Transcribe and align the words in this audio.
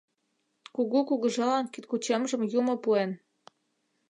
Кугу 0.75 0.99
кугыжалан 1.09 1.65
кидкучемжым 1.73 2.41
юмо 2.59 2.75
пуэн. 2.83 3.11